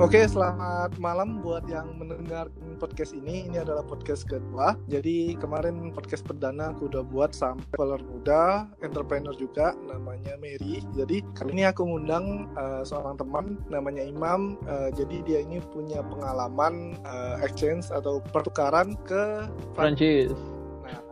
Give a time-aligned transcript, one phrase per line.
[0.00, 2.48] Oke, selamat malam buat yang mendengar
[2.80, 3.44] podcast ini.
[3.52, 4.72] Ini adalah podcast kedua.
[4.88, 10.80] Jadi kemarin podcast perdana aku udah buat sampai peler muda, entrepreneur juga, namanya Mary.
[10.96, 14.56] Jadi kali ini aku ngundang uh, seorang teman namanya Imam.
[14.64, 20.32] Uh, jadi dia ini punya pengalaman uh, exchange atau pertukaran ke Prancis.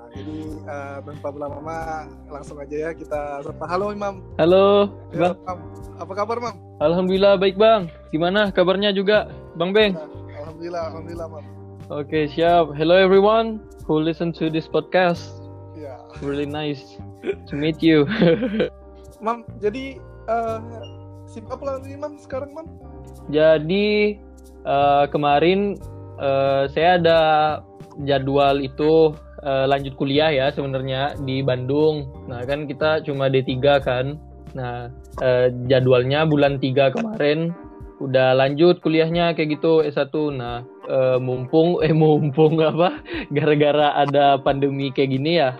[0.08, 3.64] Jadi uh, tanpa berlama-lama langsung aja ya kita sapa.
[3.68, 4.24] Halo Imam.
[4.40, 5.36] Halo, Ya, Bang.
[5.44, 5.58] Mam.
[5.98, 6.56] Apa kabar Mam?
[6.80, 7.92] Alhamdulillah baik, Bang.
[8.14, 9.92] Gimana kabarnya juga, Bang Beng?
[9.98, 10.08] Nah,
[10.44, 11.44] Alhamdulillah, alhamdulillah Mam.
[11.88, 12.72] Oke, siap.
[12.76, 15.40] Hello everyone who listen to this podcast.
[15.76, 15.96] Ya.
[16.24, 16.96] Really nice
[17.48, 18.08] to meet you.
[19.24, 19.98] Mam, jadi
[20.30, 20.60] uh,
[21.28, 22.66] sibuk apa lagi Mam sekarang Mam?
[23.28, 24.16] Jadi
[24.64, 25.76] eh, kemarin
[26.16, 27.20] eh, saya ada
[28.08, 32.08] jadwal itu eh, lanjut kuliah ya sebenarnya di Bandung.
[32.26, 33.52] Nah, kan kita cuma D3
[33.82, 34.16] kan.
[34.56, 34.88] Nah,
[35.22, 37.52] eh, jadwalnya bulan 3 kemarin
[37.98, 40.14] udah lanjut kuliahnya kayak gitu S1.
[40.34, 43.02] Nah, eh, mumpung eh mumpung apa?
[43.34, 45.58] Gara-gara ada pandemi kayak gini ya.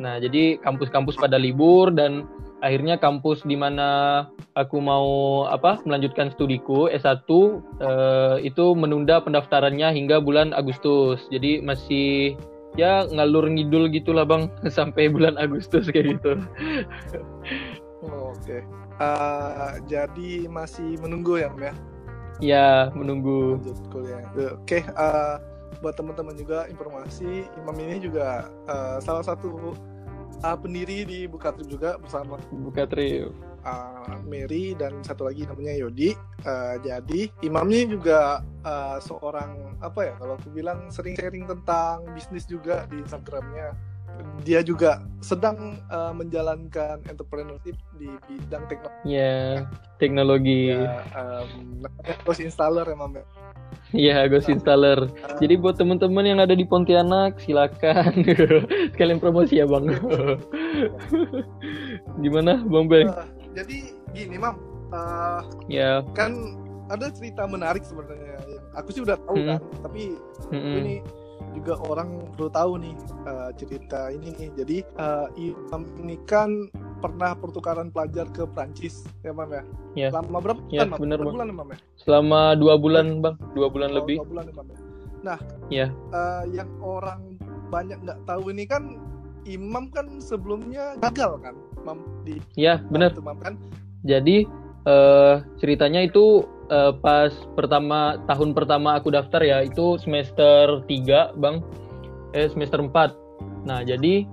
[0.00, 2.24] Nah, jadi kampus-kampus pada libur dan
[2.64, 4.24] akhirnya kampus di mana
[4.56, 5.08] aku mau
[5.48, 7.28] apa melanjutkan studiku S1
[7.80, 11.20] eh, itu menunda pendaftarannya hingga bulan Agustus.
[11.28, 12.36] Jadi masih
[12.78, 16.32] ya ngalur ngidul gitulah Bang sampai bulan Agustus kayak gitu.
[18.06, 18.64] Oh, Oke.
[19.00, 21.74] Uh, jadi masih menunggu ya Mam ya
[22.40, 23.60] Ya, menunggu.
[23.60, 24.24] lanjut kuliah.
[24.36, 24.80] Uh, Oke.
[24.96, 25.36] uh,
[25.80, 29.72] buat teman-teman juga informasi Imam ini juga uh, salah satu
[30.44, 33.32] uh, pendiri di Bukatrip juga bersama Buka trip.
[33.64, 36.16] Uh, Mary dan satu lagi namanya Yodi.
[36.44, 38.18] Uh, jadi imamnya juga
[38.64, 43.76] uh, seorang apa ya kalau aku bilang sering sharing tentang bisnis juga di Instagramnya.
[44.44, 49.08] Dia juga sedang uh, menjalankan entrepreneurship di bidang teknologi.
[49.08, 49.64] Ya,
[49.96, 50.76] teknologi.
[50.76, 51.80] Ya, um,
[52.28, 53.16] Ghost Installer ya Mam.
[53.16, 53.24] ya.
[53.90, 55.08] Ya, Ghost Installer.
[55.08, 58.22] Uh, Jadi buat teman-teman yang ada di Pontianak, silakan
[58.92, 59.88] sekalian promosi ya, Bang.
[62.22, 63.08] Gimana, Bang Beng?
[63.08, 63.78] uh, jadi
[64.10, 64.56] gini Mam,
[64.90, 66.32] uh, Ya, kan
[66.86, 68.36] ada cerita menarik sebenarnya.
[68.36, 69.48] yang Aku sih udah tahu Hmm.
[69.48, 70.02] kan, tapi
[70.48, 70.74] mm-mm.
[70.78, 70.94] ini
[71.50, 72.94] juga orang perlu tahu nih
[73.24, 74.48] uh, cerita ini nih.
[74.54, 79.62] Jadi uh, Imam ini kan pernah pertukaran pelajar ke Prancis ya Mam ya.
[79.96, 80.08] Ya.
[80.12, 80.98] Lama berapa Ya, bulan Mam?
[81.00, 81.78] bener, Berapa bulan Mam ya?
[81.96, 83.36] selama dua bulan, Bang.
[83.52, 84.16] Dua bulan Oh, lebih.
[84.18, 84.78] Dua bulan ya Mam ya.
[85.20, 85.86] Nah, Ya.
[86.10, 87.36] uh, yang orang
[87.68, 88.98] banyak nggak tahu ini kan
[89.42, 93.16] Imam kan sebelumnya gagal kan, Mam di Ya, benar.
[93.40, 93.56] kan.
[94.04, 94.44] Jadi
[94.88, 101.60] eh, ceritanya itu eh, pas pertama tahun pertama aku daftar ya itu semester 3 bang,
[102.32, 103.20] eh semester 4
[103.68, 104.24] Nah jadi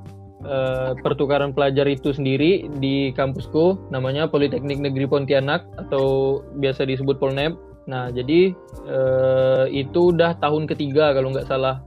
[0.45, 7.57] eh, pertukaran pelajar itu sendiri di kampusku namanya Politeknik Negeri Pontianak atau biasa disebut Polneb.
[7.87, 8.51] Nah jadi
[8.87, 11.83] eh, itu udah tahun ketiga kalau nggak salah.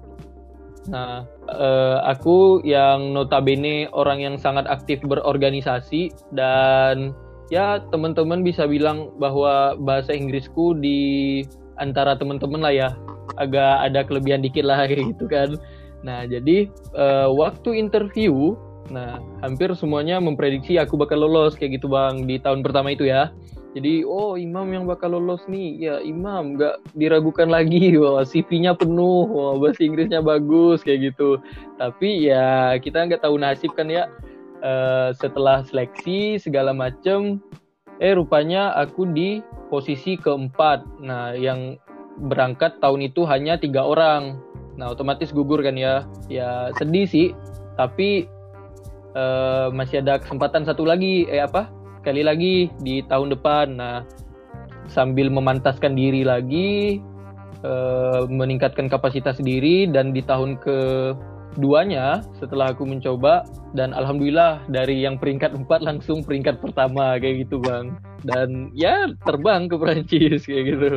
[0.88, 1.24] Nah
[1.54, 7.14] eh, aku yang notabene orang yang sangat aktif berorganisasi dan
[7.50, 11.42] ya teman-teman bisa bilang bahwa bahasa Inggrisku di
[11.82, 12.88] antara teman-teman lah ya
[13.38, 15.58] agak ada kelebihan dikit lah kayak gitu kan.
[16.06, 18.54] Nah jadi eh, waktu interview,
[18.88, 23.34] nah hampir semuanya memprediksi aku bakal lolos kayak gitu bang di tahun pertama itu ya.
[23.70, 29.30] Jadi oh Imam yang bakal lolos nih, ya Imam nggak diragukan lagi, wah CV-nya penuh,
[29.30, 31.38] wah bahasa Inggrisnya bagus kayak gitu.
[31.78, 34.10] Tapi ya kita nggak tahu nasib kan ya.
[34.60, 37.40] Eh, setelah seleksi segala macem
[37.96, 40.84] eh rupanya aku di posisi keempat.
[41.00, 41.78] Nah yang
[42.26, 44.36] berangkat tahun itu hanya tiga orang.
[44.74, 46.04] Nah otomatis gugur kan ya.
[46.26, 47.28] Ya sedih sih.
[47.78, 48.26] Tapi
[49.14, 51.24] eh, masih ada kesempatan satu lagi.
[51.30, 53.76] Eh apa sekali lagi di tahun depan.
[53.76, 54.02] Nah
[54.90, 56.98] sambil memantaskan diri lagi
[57.62, 60.78] eh, meningkatkan kapasitas diri dan di tahun ke
[61.58, 63.42] duanya setelah aku mencoba
[63.74, 67.94] dan alhamdulillah dari yang peringkat 4 langsung peringkat pertama kayak gitu bang.
[68.22, 70.88] Dan ya terbang ke Prancis kayak gitu.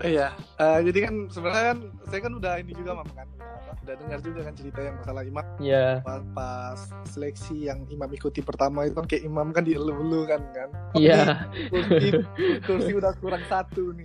[0.00, 1.78] Iya, eh, jadi kan sebenarnya kan
[2.08, 3.28] saya kan udah ini juga Mam kan,
[3.80, 8.40] udah dengar juga kan cerita yang masalah Imam ya pas, pas seleksi yang Imam ikuti
[8.40, 10.68] pertama itu kan kayak Imam kan dielu-elu kan kan.
[10.92, 12.08] iya Kursi,
[12.60, 14.04] kursi udah kurang satu nih.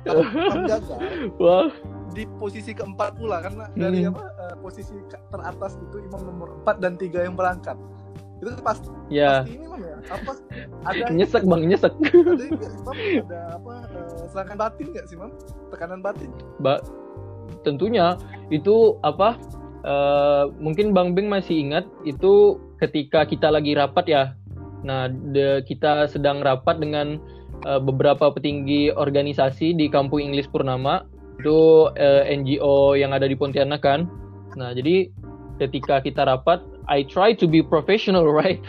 [0.00, 1.00] Kalau Imam gagal
[1.36, 1.70] wah
[2.10, 4.10] di posisi keempat pula karena dari Hmm.
[4.10, 4.96] apa eh, posisi
[5.30, 7.78] teratas itu Imam nomor 4 dan tiga yang berangkat.
[8.40, 9.96] Itu pasti, ya pasti ini Mam ya.
[10.08, 10.32] Apa
[10.82, 12.44] ada nyesek bang nyesek ada?
[13.20, 15.30] Ada apa eh, serangan batin nggak sih Mam?
[15.70, 16.30] Tekanan batin.
[16.58, 16.82] Ba-
[17.66, 18.18] tentunya
[18.50, 19.38] itu apa
[19.84, 24.24] eh, mungkin Bang Beng masih ingat itu ketika kita lagi rapat ya
[24.80, 27.20] nah de- kita sedang rapat dengan
[27.66, 31.04] uh, beberapa petinggi organisasi di Kampung Inggris Purnama
[31.40, 34.04] itu uh, NGO yang ada di Pontianak kan.
[34.60, 35.08] Nah jadi
[35.56, 38.60] ketika kita rapat, I try to be professional, right?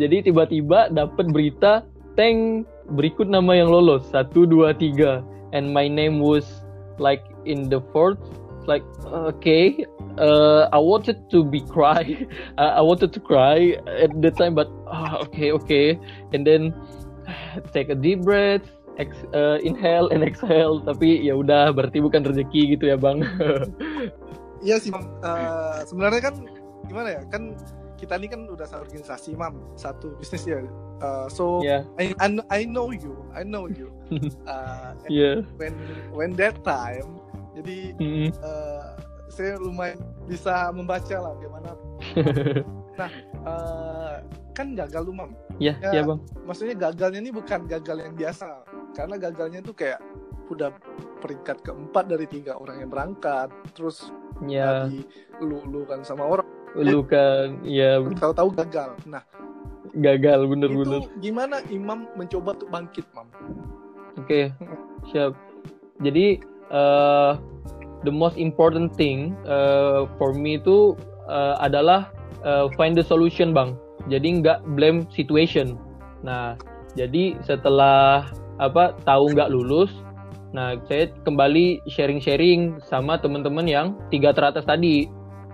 [0.00, 1.84] jadi tiba-tiba dapat berita,
[2.16, 5.24] tank berikut nama yang lolos satu dua tiga,
[5.56, 6.64] and my name was
[7.00, 8.18] like in the fourth.
[8.66, 9.86] Like okay,
[10.18, 12.26] uh, I wanted to be cry,
[12.58, 15.94] I wanted to cry at the time, but uh, okay, okay,
[16.34, 16.74] and then
[17.72, 18.66] take a deep breath,
[18.98, 20.82] ex, uh, inhale and exhale.
[20.82, 23.22] Tapi ya udah berarti bukan rezeki gitu ya bang.
[24.64, 26.34] Iya sih uh, sebenarnya kan
[26.88, 27.22] gimana ya?
[27.28, 27.54] Kan
[28.00, 29.60] kita ini kan udah satu organisasi mam.
[29.76, 30.64] Satu bisnis ya.
[30.96, 31.84] Uh, so yeah.
[32.00, 33.92] I, I I know you I know you.
[34.48, 35.44] Uh, yeah.
[35.60, 35.76] when
[36.16, 37.20] when that time
[37.56, 38.28] jadi mm-hmm.
[38.44, 38.86] uh,
[39.32, 39.98] saya lumayan
[40.28, 41.70] bisa membaca lah gimana
[43.00, 43.10] nah
[43.44, 44.16] uh,
[44.56, 45.36] kan gagal lu mam.
[45.60, 46.20] Ya, ya, ya bang.
[46.48, 48.64] maksudnya gagalnya ini bukan gagal yang biasa.
[48.96, 50.00] Karena gagalnya itu kayak
[50.48, 50.72] udah
[51.20, 53.52] peringkat keempat dari tiga orang yang berangkat.
[53.76, 54.08] Terus
[54.48, 54.88] ya.
[54.88, 55.04] di
[55.44, 56.48] lu lu kan sama orang.
[56.72, 58.96] Lu kan ya tahu-tahu gagal.
[59.04, 59.20] Nah
[59.96, 61.04] gagal bener-bener.
[61.04, 63.28] itu gimana imam mencoba untuk bangkit mam?
[64.16, 64.44] Oke okay.
[65.12, 65.36] siap.
[66.00, 66.40] Jadi
[66.70, 67.38] uh,
[68.06, 70.94] the most important thing uh, for me itu
[71.26, 72.10] uh, adalah
[72.46, 73.74] uh, find the solution bang.
[74.06, 75.74] Jadi nggak blame situation.
[76.22, 76.54] Nah
[76.94, 78.26] jadi setelah
[78.56, 79.92] apa tahu nggak lulus
[80.56, 85.04] nah saya kembali sharing-sharing sama teman-teman yang tiga teratas tadi.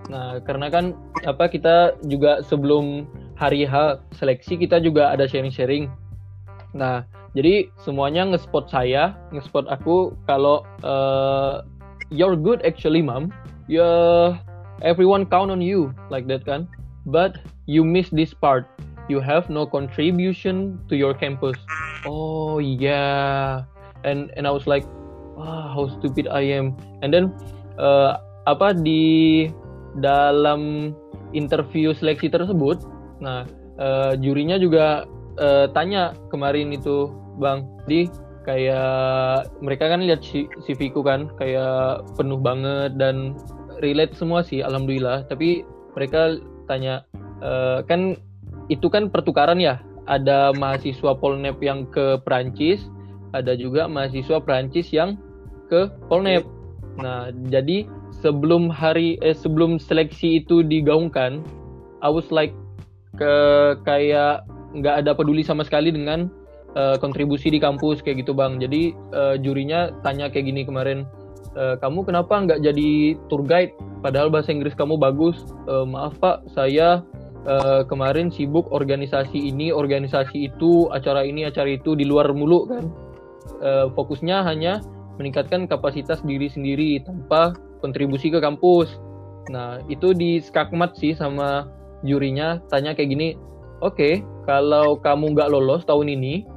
[0.07, 0.95] Nah karena kan
[1.27, 3.03] apa kita juga sebelum
[3.35, 5.91] hari H seleksi kita juga ada sharing-sharing.
[6.71, 11.65] Nah jadi semuanya ngespot saya ngespot aku kalau uh,
[12.13, 13.33] you're good actually mom
[13.65, 14.37] ya
[14.81, 16.67] everyone count on you like that kan.
[17.05, 18.67] But you miss this part.
[19.11, 21.59] You have no contribution to your campus.
[22.07, 23.67] Oh yeah.
[24.03, 24.87] And and I was like
[25.39, 26.79] ah how stupid I am.
[27.03, 27.35] And then
[27.79, 29.51] uh, apa di
[29.99, 30.93] dalam
[31.33, 32.81] interview seleksi tersebut
[33.21, 33.45] nah
[33.77, 35.05] uh, jurinya juga
[35.37, 37.09] uh, tanya kemarin itu
[37.39, 38.09] bang di
[38.43, 40.19] kayak mereka kan lihat
[40.67, 43.39] CV ku kan kayak penuh banget dan
[43.79, 45.63] relate semua sih alhamdulillah tapi
[45.95, 46.37] mereka
[46.67, 47.07] tanya
[47.39, 48.19] uh, kan
[48.67, 52.83] itu kan pertukaran ya ada mahasiswa Polnep yang ke Prancis,
[53.31, 55.15] ada juga mahasiswa Prancis yang
[55.71, 56.43] ke Polnep.
[56.99, 57.87] Nah, jadi
[58.21, 61.41] sebelum hari eh, sebelum seleksi itu digaungkan,
[62.03, 62.53] I was like
[63.15, 63.33] ke
[63.87, 64.43] kayak
[64.73, 66.27] nggak ada peduli sama sekali dengan
[66.75, 68.61] uh, kontribusi di kampus kayak gitu bang.
[68.61, 71.05] Jadi uh, jurinya tanya kayak gini kemarin,
[71.53, 73.73] e, kamu kenapa nggak jadi tour guide?
[74.01, 75.37] Padahal bahasa Inggris kamu bagus.
[75.69, 77.05] E, maaf pak, saya
[77.47, 82.85] uh, kemarin sibuk organisasi ini, organisasi itu, acara ini, acara itu di luar mulu kan.
[83.59, 84.79] Uh, fokusnya hanya
[85.19, 88.95] meningkatkan kapasitas diri sendiri tanpa kontribusi ke kampus.
[89.51, 91.67] Nah, itu di skakmat sih sama
[92.07, 93.27] jurinya tanya kayak gini,
[93.83, 94.13] oke, okay,
[94.47, 96.47] kalau kamu nggak lolos tahun ini,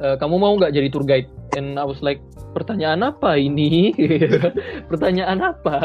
[0.00, 1.28] uh, kamu mau nggak jadi tour guide?
[1.54, 2.18] And I was like,
[2.54, 3.94] pertanyaan apa ini?
[4.90, 5.78] pertanyaan apa?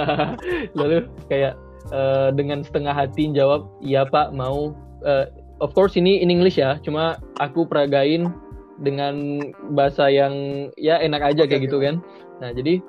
[0.74, 1.58] Lalu kayak
[1.94, 4.74] uh, dengan setengah hati jawab iya pak mau.
[5.06, 5.30] Uh,
[5.60, 8.32] of course ini in English ya cuma aku peragain
[8.80, 9.44] dengan
[9.76, 12.00] bahasa yang ya enak aja kayak gitu kan.
[12.40, 12.80] Nah jadi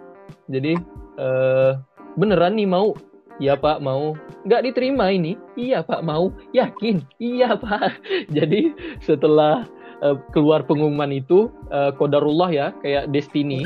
[0.46, 0.78] jadi
[1.18, 1.80] uh,
[2.14, 2.94] beneran nih mau?
[3.40, 4.12] Iya pak mau.
[4.44, 5.32] Nggak diterima ini?
[5.56, 6.28] Iya pak mau.
[6.52, 7.00] Yakin?
[7.16, 7.96] Iya pak.
[8.36, 9.64] Jadi setelah
[10.02, 13.64] uh, keluar pengumuman itu uh, kodarullah ya kayak destiny.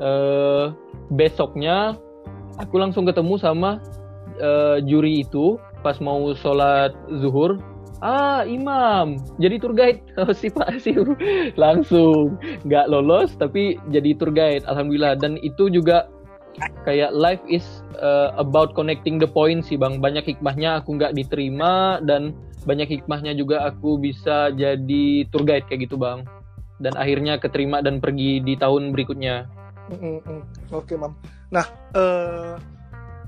[0.00, 0.72] Uh,
[1.12, 2.00] besoknya
[2.56, 3.78] aku langsung ketemu sama
[4.40, 7.58] uh, juri itu pas mau sholat zuhur.
[8.02, 10.02] Ah imam jadi tour guide.
[10.18, 10.96] Oh, si pak sih
[11.54, 12.38] langsung.
[12.66, 15.14] Nggak lolos tapi jadi tour guide alhamdulillah.
[15.18, 16.10] Dan itu juga
[16.82, 17.64] kayak life is
[18.02, 20.02] uh, about connecting the point sih bang.
[20.02, 25.90] Banyak hikmahnya aku nggak diterima dan banyak hikmahnya juga aku bisa jadi tour guide kayak
[25.90, 26.22] gitu bang
[26.82, 29.46] dan akhirnya keterima dan pergi di tahun berikutnya.
[29.90, 30.40] Mm -mm.
[30.74, 31.14] Oke okay, mam.
[31.50, 32.58] Nah uh,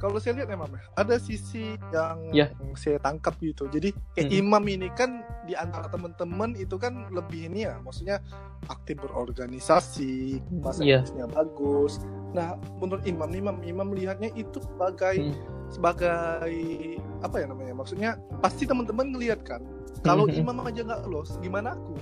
[0.05, 0.69] kalau saya lihat memang
[1.00, 2.53] ada sisi yang yeah.
[2.76, 3.64] saya tangkap gitu.
[3.73, 4.41] Jadi kayak hmm.
[4.45, 8.21] imam ini kan di antara teman-teman itu kan lebih ini ya, maksudnya
[8.69, 11.00] aktif berorganisasi, masa yeah.
[11.33, 12.05] bagus.
[12.37, 12.53] Nah,
[12.85, 15.63] menurut imam, imam, imam melihatnya itu sebagai hmm.
[15.75, 17.75] Sebagai apa ya namanya?
[17.75, 19.61] Maksudnya pasti teman-teman ngelihat kan,
[20.07, 21.95] kalau imam aja nggak lolos, gimana aku?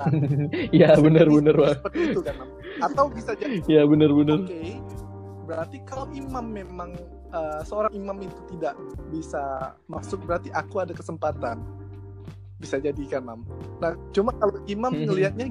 [0.00, 0.08] Nah,
[0.80, 2.36] ya benar-benar seperti itu kan,
[2.80, 3.60] atau bisa jadi.
[3.80, 4.48] Ya benar-benar.
[4.48, 4.70] Oke, okay,
[5.44, 6.96] berarti kalau imam memang
[7.34, 8.74] uh, seorang imam itu tidak
[9.12, 11.60] bisa masuk berarti aku ada kesempatan
[12.62, 13.40] bisa jadi kan mam
[13.82, 15.50] nah cuma kalau imam ngelihatnya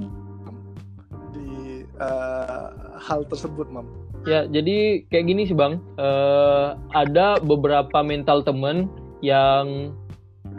[1.36, 2.68] di eh,
[3.04, 3.84] hal tersebut mam
[4.22, 5.82] Ya, jadi kayak gini sih Bang.
[5.98, 8.86] Eh, ada beberapa mental temen
[9.26, 9.98] yang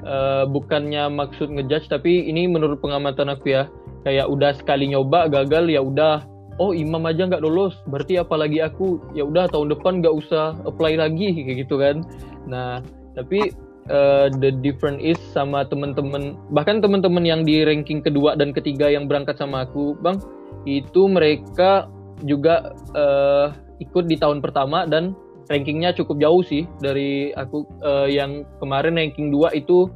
[0.03, 3.71] eh, bukannya maksud ngejudge, tapi ini menurut pengamatan aku ya,
[4.03, 6.27] kayak udah sekali nyoba gagal ya udah.
[6.61, 10.99] Oh imam aja nggak lulus, berarti apalagi aku ya udah tahun depan nggak usah apply
[10.99, 12.03] lagi kayak gitu kan.
[12.51, 12.83] Nah,
[13.15, 13.55] tapi
[13.87, 19.07] eh, the different is sama temen-temen, bahkan temen-temen yang di ranking kedua dan ketiga yang
[19.07, 20.19] berangkat sama aku, Bang,
[20.67, 21.87] itu mereka
[22.25, 23.47] juga eh,
[23.83, 25.17] ikut di tahun pertama dan
[25.51, 29.91] rankingnya cukup jauh sih dari aku eh, yang kemarin ranking 2 itu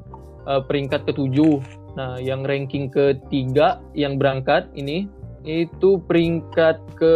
[0.49, 1.62] eh, peringkat ketujuh.
[1.96, 5.08] Nah, yang ranking ketiga yang berangkat ini
[5.46, 7.14] itu peringkat ke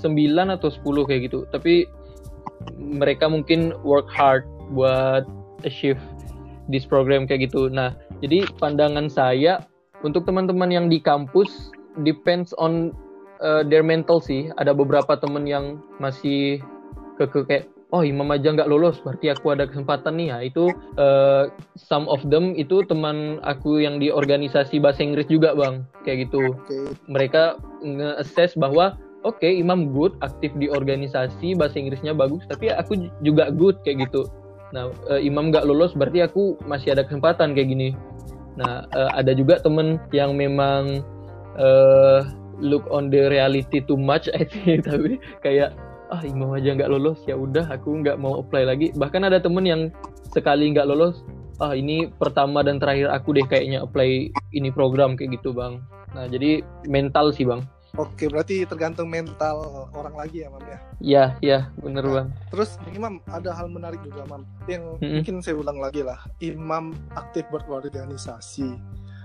[0.00, 1.44] 9 atau 10 kayak gitu.
[1.52, 1.84] Tapi
[2.78, 5.26] mereka mungkin work hard buat
[5.66, 6.00] achieve
[6.70, 7.68] this program kayak gitu.
[7.68, 7.92] Nah,
[8.24, 9.66] jadi pandangan saya
[10.00, 11.74] untuk teman-teman yang di kampus
[12.06, 12.94] depends on
[13.42, 14.52] uh, their mental sih.
[14.56, 16.60] Ada beberapa temen yang masih
[17.20, 20.28] keke kayak oh imam aja nggak lolos berarti aku ada kesempatan nih.
[20.32, 20.64] Ya itu
[20.96, 25.84] uh, some of them itu teman aku yang di organisasi bahasa Inggris juga bang.
[26.06, 26.54] Kayak gitu.
[26.54, 26.94] Oke.
[27.10, 33.52] Mereka nge-assess bahwa oke imam good aktif di organisasi bahasa Inggrisnya bagus tapi aku juga
[33.52, 34.24] good kayak gitu.
[34.72, 37.88] Nah eh, imam nggak lolos berarti aku masih ada kesempatan kayak gini.
[38.56, 41.04] Nah eh, ada juga temen yang memang
[41.58, 42.20] eh,
[42.60, 44.84] look on the reality too much I think.
[44.88, 45.74] Tapi kayak
[46.10, 47.20] ah imam aja nggak lolos.
[47.26, 48.92] Ya udah aku nggak mau apply lagi.
[48.94, 49.82] Bahkan ada temen yang
[50.30, 51.26] sekali nggak lolos
[51.60, 55.84] ah ini pertama dan terakhir aku deh kayaknya apply ini program kayak gitu bang.
[56.16, 57.60] Nah jadi mental sih bang.
[57.98, 60.78] Oke berarti tergantung mental orang lagi ya mam ya?
[61.02, 62.28] Ya, ya, bener bang.
[62.54, 64.46] Terus Imam ada hal menarik juga Mam.
[64.70, 65.10] Yang Mm-mm.
[65.20, 66.22] mungkin saya ulang lagi lah.
[66.38, 68.78] Imam aktif berorganisasi,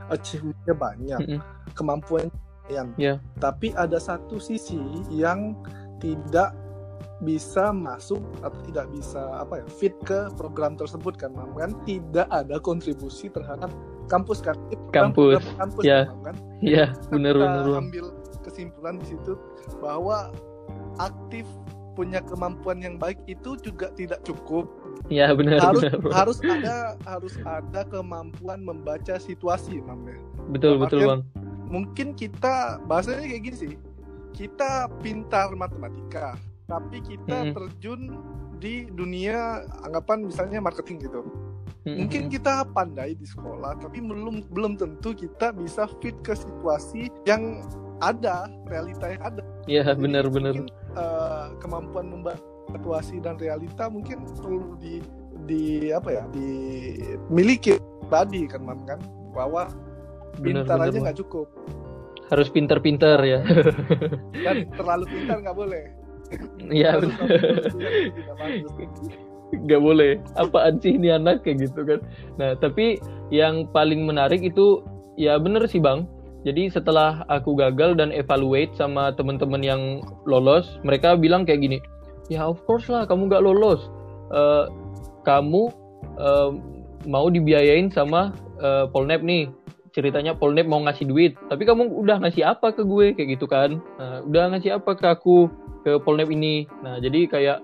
[0.09, 1.39] achievementnya banyak, Mm-mm.
[1.77, 2.33] kemampuan
[2.67, 2.87] yang.
[2.95, 3.21] Ya.
[3.37, 5.53] Tapi ada satu sisi yang
[5.97, 6.53] tidak
[7.17, 12.27] bisa masuk atau tidak bisa apa ya fit ke program tersebut kan Mam kan tidak
[12.27, 13.71] ada kontribusi terhadap
[14.05, 15.99] kampus kan program- Kampus, program kampus ya.
[16.05, 17.83] Mam, kan Ya, bener kita bener bang.
[17.85, 18.05] ambil
[18.41, 19.39] kesimpulan di situ
[19.79, 20.35] bahwa
[20.97, 21.47] aktif
[21.93, 24.67] punya kemampuan yang baik itu juga tidak cukup
[25.07, 25.95] Ya bener harus bener.
[26.01, 26.11] Bang.
[26.13, 30.19] harus ada harus ada kemampuan membaca situasi Mam ya.
[30.51, 31.21] Betul betul artian- bang.
[31.65, 33.73] Mungkin kita bahasanya kayak gini sih
[34.35, 37.53] kita pintar matematika tapi kita Mm-mm.
[37.53, 38.01] terjun
[38.57, 41.21] di dunia anggapan misalnya marketing gitu
[41.85, 42.05] Mm-mm.
[42.05, 47.61] mungkin kita pandai di sekolah tapi belum belum tentu kita bisa fit ke situasi yang
[48.03, 50.29] ada realita yang ada Ya bener.
[50.29, 52.37] mungkin, eh, kemampuan membaca
[52.69, 55.01] situasi dan realita mungkin perlu di
[55.45, 57.77] di apa ya dimiliki
[58.09, 58.99] tadi kan kan
[59.33, 59.69] bahwa
[60.39, 60.91] Bener pintar bener.
[60.91, 61.47] aja nggak cukup
[62.25, 63.39] Harus pinter-pinter ya.
[64.41, 65.83] dan terlalu pintar nggak boleh
[66.73, 67.27] Iya Terlalu bener.
[67.29, 68.71] bagus juga tidak bagus.
[69.69, 70.11] Gak boleh.
[70.35, 72.01] Apaan sih ini anak kayak gitu kan.
[72.41, 72.97] Nah tapi
[73.29, 74.81] yang paling menarik itu
[75.15, 76.09] ya bener sih bang.
[76.41, 79.81] Jadi setelah aku gagal dan evaluate sama teman-teman yang
[80.25, 81.77] lolos, mereka bilang kayak gini,
[82.25, 83.85] ya of course lah kamu gak lolos.
[84.29, 84.65] Eh,
[85.25, 85.69] kamu
[86.17, 86.49] eh,
[87.05, 89.49] mau dibiayain sama eh, Polnep nih.
[89.95, 93.79] Ceritanya Polnep mau ngasih duit, tapi kamu udah ngasih apa ke gue kayak gitu kan?
[93.95, 95.47] Nah, udah ngasih apa ke aku
[95.87, 96.67] ke Polnep ini?
[96.83, 97.63] Nah jadi kayak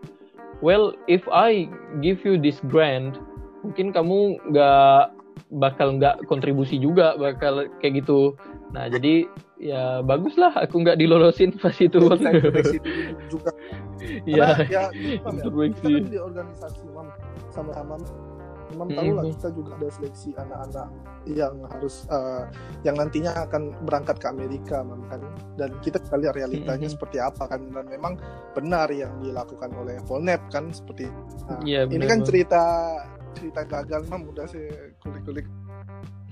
[0.64, 1.68] well if I
[2.00, 3.18] give you this grant
[3.66, 5.14] mungkin kamu nggak
[5.58, 8.38] bakal nggak kontribusi juga bakal kayak gitu
[8.72, 9.28] nah jadi
[9.60, 13.52] ya bagus lah aku nggak dilolosin pas itu Jadi saya koreksi dulu juga
[14.40, 15.44] ya Karena ya, gitu, Mam, ya.
[15.44, 15.92] kita Introspeksi.
[15.92, 16.82] kan di organisasi
[18.72, 20.88] sama-sama Mam tahu lah kita juga ada seleksi anak-anak
[21.28, 22.44] yang harus eh,
[22.82, 25.22] yang nantinya akan berangkat ke Amerika mam kan?
[25.56, 26.94] Dan kita lihat realitanya Mhm.
[26.96, 27.62] seperti apa kan?
[27.68, 28.18] Dan memang
[28.52, 30.72] benar yang dilakukan oleh Polnep kan?
[30.72, 31.12] Seperti
[31.46, 32.64] nah, Iya, ini kan cerita
[33.32, 34.28] cerita gagal mam.
[34.28, 35.46] Udah saya kulik-kulik.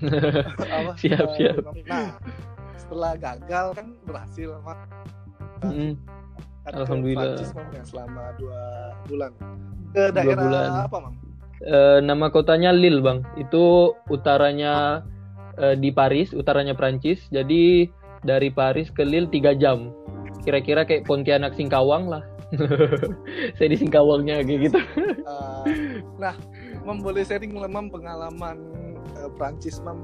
[0.56, 0.96] Apa?
[0.96, 1.54] Siap, eh, siap.
[1.84, 2.16] nah
[2.74, 4.78] setelah gagal kan berhasil mam.
[5.60, 5.92] Mm,
[6.60, 7.36] Kan ke Alhamdulillah.
[7.36, 8.60] Prancis, Mam, ya, selama dua
[9.04, 9.32] bulan.
[9.92, 10.70] Ke daerah bulan.
[10.82, 11.14] apa mam
[11.64, 13.20] eh, nama kotanya Lille bang.
[13.36, 15.04] Itu utaranya
[15.60, 17.20] eh, di Paris utaranya Prancis.
[17.28, 17.88] Jadi
[18.24, 19.92] dari Paris ke Lille tiga jam.
[20.44, 22.24] Kira-kira kayak Pontianak Singkawang lah.
[23.56, 24.80] Saya di Singkawangnya kayak gitu.
[24.98, 25.64] Eh,
[26.18, 26.34] nah
[26.82, 28.56] mam boleh sharing lah, mam pengalaman
[29.20, 30.02] eh, Prancis mam?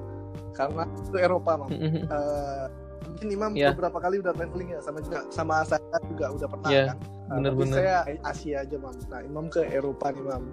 [0.57, 1.69] Karena itu Eropa mam.
[1.73, 2.05] Mm-mm.
[3.17, 3.73] Eh, mungkin Imam Ya.
[3.73, 6.85] beberapa kali udah traveling ya sama juga sama saya juga udah pernah Ya.
[6.93, 7.75] kan Nah, bener-bener.
[7.81, 8.95] saya Asia aja mam.
[9.09, 10.45] Nah Imam ke Eropa nih mam.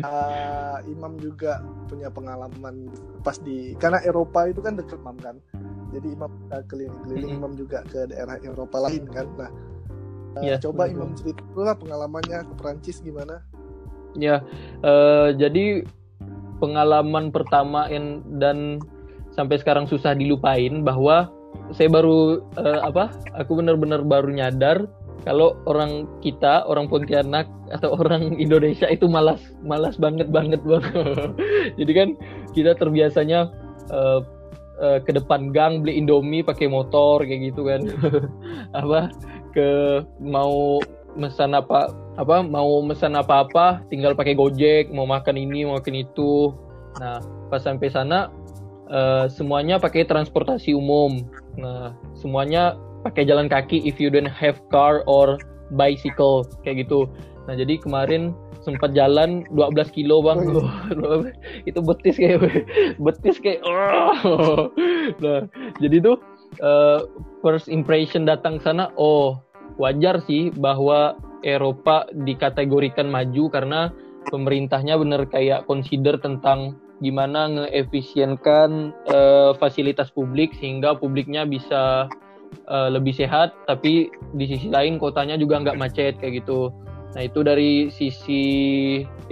[0.00, 2.88] uh, Imam juga punya pengalaman
[3.22, 5.36] pas di karena Eropa itu kan deket mam kan.
[5.92, 9.28] Jadi Imam uh, keliling-keliling Imam juga ke daerah Eropa lain kan.
[9.36, 9.50] Nah
[10.40, 13.44] uh, Ya, coba bener, Imam cerita dulu lah pengalamannya ke Perancis gimana?
[14.18, 14.42] Ya,
[14.82, 15.86] eh, jadi
[16.58, 18.82] pengalaman pertama in- dan
[19.30, 21.30] sampai sekarang susah dilupain bahwa
[21.74, 23.10] saya baru eh, apa?
[23.38, 24.88] Aku benar-benar baru nyadar
[25.24, 30.84] kalau orang kita, orang Pontianak atau orang Indonesia itu malas, malas banget banget bang.
[31.78, 32.08] jadi kan
[32.56, 33.52] kita terbiasanya
[33.92, 34.20] eh,
[34.80, 37.84] eh, ke depan gang beli Indomie pakai motor kayak gitu kan.
[38.80, 39.12] apa
[39.52, 40.80] ke mau
[41.18, 46.54] mesan apa apa mau mesan apa-apa tinggal pakai Gojek, mau makan ini, mau makan itu.
[46.96, 47.20] Nah,
[47.52, 48.32] pas sampai sana
[48.88, 51.28] eh, semuanya pakai transportasi umum.
[51.60, 55.36] Nah, semuanya pakai jalan kaki if you don't have car or
[55.76, 57.06] bicycle kayak gitu.
[57.48, 61.24] Nah, jadi kemarin sempat jalan 12 kilo bang Oh,
[61.68, 62.44] itu betis kayak
[63.04, 64.68] betis kayak oh.
[65.24, 65.48] nah
[65.80, 66.16] jadi tuh
[66.60, 67.00] eh,
[67.40, 69.40] first impression datang sana oh
[69.80, 73.80] wajar sih bahwa Eropa dikategorikan maju karena
[74.28, 82.06] pemerintahnya bener kayak consider tentang gimana ngeefisienkan eh, fasilitas publik sehingga publiknya bisa
[82.68, 86.72] eh, lebih sehat tapi di sisi lain kotanya juga nggak macet kayak gitu
[87.10, 88.44] nah itu dari sisi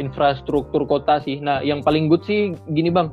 [0.02, 3.06] infrastruktur kota sih nah yang paling good sih gini bang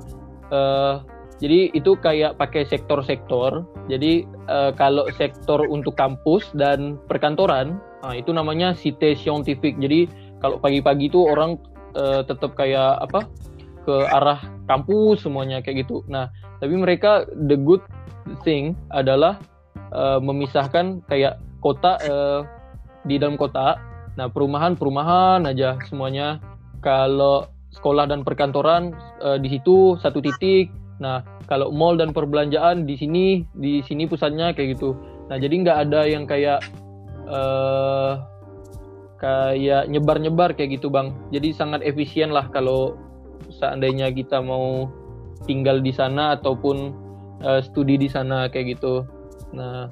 [0.53, 0.95] Eh,
[1.41, 3.65] jadi itu kayak pakai sektor-sektor.
[3.89, 9.77] Jadi eh, kalau sektor untuk kampus dan perkantoran, nah, itu namanya cité scientifique.
[9.81, 10.07] Jadi
[10.39, 11.57] kalau pagi-pagi itu orang
[11.97, 13.25] eh, tetap kayak apa
[13.86, 16.01] ke arah kampus semuanya kayak gitu.
[16.10, 17.82] Nah, tapi mereka the good
[18.42, 19.38] thing adalah
[19.94, 22.42] eh, memisahkan kayak kota eh,
[23.06, 23.77] di dalam kota.
[24.18, 26.42] Nah, perumahan-perumahan aja semuanya.
[26.82, 30.74] Kalau sekolah dan perkantoran eh, di situ satu titik.
[30.98, 34.96] Nah, kalau mall dan perbelanjaan di sini, di sini pusatnya kayak gitu.
[35.29, 36.64] Nah, jadi nggak ada yang kayak
[37.25, 38.14] eh
[39.18, 41.18] kayak nyebar-nyebar kayak gitu, Bang.
[41.33, 42.96] Jadi sangat efisien lah kalau
[43.50, 44.89] seandainya kita mau
[45.45, 46.93] tinggal di sana ataupun
[47.43, 49.05] eh, studi di sana kayak gitu.
[49.55, 49.87] Nah,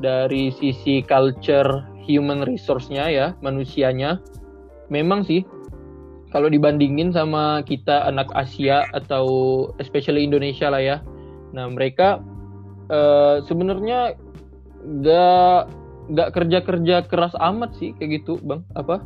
[0.00, 4.20] dari sisi culture human resource-nya ya, manusianya
[4.92, 5.42] memang sih
[6.30, 9.26] kalau dibandingin sama kita anak Asia atau
[9.80, 10.96] especially Indonesia lah ya.
[11.54, 12.20] Nah, mereka
[12.92, 14.18] eh, sebenarnya
[15.02, 15.70] gak
[16.06, 18.62] gak kerja-kerja keras amat sih kayak gitu, Bang.
[18.76, 19.02] Apa?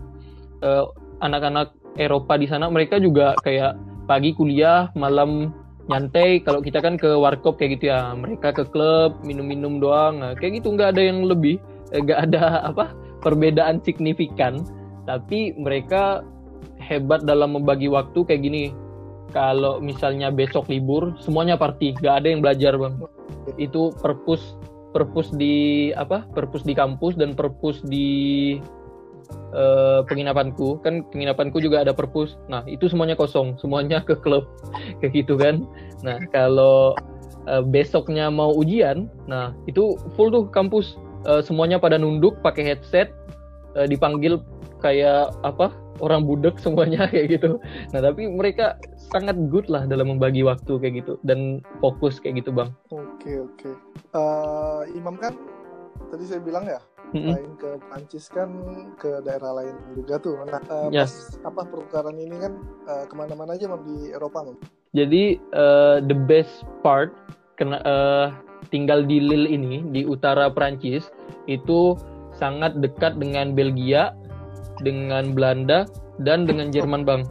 [0.60, 0.84] Eh,
[1.20, 3.74] anak-anak Eropa di sana mereka juga kayak
[4.10, 5.54] pagi kuliah, malam
[5.86, 6.42] nyantai.
[6.42, 10.22] Kalau kita kan ke warkop kayak gitu ya, mereka ke klub, minum-minum doang.
[10.22, 11.62] Nah, kayak gitu nggak ada yang lebih,
[11.94, 12.90] eh, nggak ada apa
[13.22, 14.62] perbedaan signifikan.
[15.06, 16.22] Tapi mereka
[16.82, 18.64] hebat dalam membagi waktu kayak gini.
[19.30, 22.98] Kalau misalnya besok libur, semuanya party, gak ada yang belajar bang.
[23.62, 24.58] Itu perpus
[24.90, 26.26] perpus di apa?
[26.34, 28.58] Perpus di kampus dan perpus di
[29.52, 30.80] eh, penginapanku.
[30.82, 32.38] Kan penginapanku juga ada perpus.
[32.50, 34.46] Nah itu semuanya kosong, semuanya ke klub
[35.02, 35.64] kayak gitu kan.
[36.06, 36.94] Nah kalau
[37.48, 40.98] eh, besoknya mau ujian, nah itu full tuh kampus.
[41.28, 43.12] Eh, semuanya pada nunduk pakai headset,
[43.76, 44.40] eh, dipanggil
[44.80, 45.68] kayak apa
[46.00, 47.60] orang budek semuanya kayak gitu.
[47.92, 48.80] Nah tapi mereka
[49.12, 52.72] sangat good lah dalam membagi waktu kayak gitu dan fokus kayak gitu bang.
[52.90, 53.70] Oke oke.
[54.16, 55.36] Eh, Imam kan
[56.08, 56.80] tadi saya bilang ya
[57.14, 58.50] Lain ke Prancis kan
[58.94, 60.38] ke daerah lain juga tuh.
[60.46, 61.04] Nah eh, Ya.
[61.06, 62.52] pas apa pertukaran ini kan
[62.86, 64.56] eh, ke mana-mana aja mam di Eropa mam.
[64.94, 67.10] Jadi eh, the best part
[67.58, 68.28] kena eh,
[68.70, 71.10] tinggal di Lille ini di utara Prancis
[71.50, 71.98] itu
[72.38, 74.14] sangat dekat dengan Belgia,
[74.80, 75.84] dengan Belanda
[76.22, 77.22] dan dengan Jerman bang.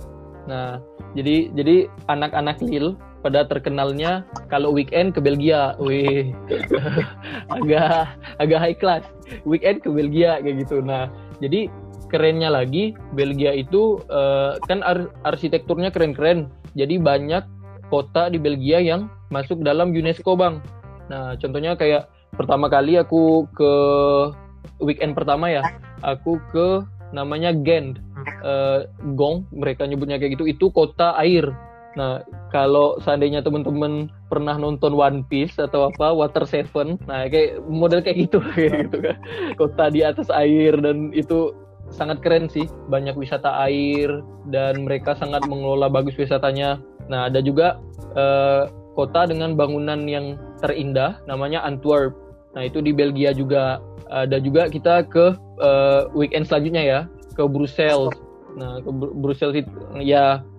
[0.52, 0.84] Nah
[1.16, 6.32] jadi jadi anak-anak Lille pada terkenalnya kalau weekend ke Belgia, wih
[7.56, 9.04] agak agak high class.
[9.46, 10.80] Weekend ke Belgia kayak gitu.
[10.80, 11.12] Nah
[11.44, 11.68] jadi
[12.10, 16.50] kerennya lagi Belgia itu eh, kan ar- arsitekturnya keren-keren.
[16.74, 17.44] Jadi banyak
[17.90, 20.62] kota di Belgia yang masuk dalam UNESCO bang.
[21.10, 23.72] Nah contohnya kayak pertama kali aku ke
[24.80, 25.64] weekend pertama ya,
[26.06, 26.68] aku ke
[27.12, 28.00] namanya Gent,
[28.40, 28.80] Eh,
[29.16, 30.46] Gong mereka nyebutnya kayak gitu.
[30.48, 31.50] Itu kota air.
[31.98, 32.22] Nah
[32.54, 38.30] kalau seandainya teman-teman pernah nonton One Piece atau apa Water Seven, nah kayak model kayak
[38.30, 39.18] gitu kayak gitu kan.
[39.58, 41.54] Kota di atas air dan itu
[41.90, 42.70] sangat keren sih.
[42.90, 44.22] Banyak wisata air
[44.54, 46.78] dan mereka sangat mengelola bagus wisatanya.
[47.10, 47.82] Nah, ada juga
[48.14, 52.14] eh, kota dengan bangunan yang terindah namanya Antwerp.
[52.54, 57.00] Nah, itu di Belgia juga ada juga kita ke uh, weekend selanjutnya ya
[57.38, 58.14] ke Brussels
[58.58, 59.70] nah ke Br Brussels itu
[60.02, 60.59] ya uh,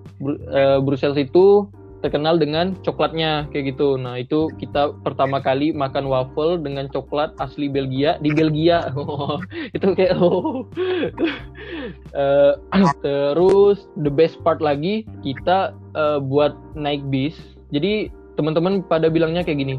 [0.84, 1.64] Brussels itu
[2.00, 4.00] terkenal dengan coklatnya kayak gitu.
[4.00, 8.82] Nah itu kita pertama kali makan waffle dengan coklat asli Belgia di Belgia.
[9.00, 9.40] Oh,
[9.72, 10.66] itu kayak oh.
[12.12, 12.52] uh,
[13.04, 17.36] terus the best part lagi kita uh, buat naik bis.
[17.72, 19.76] Jadi teman-teman pada bilangnya kayak gini.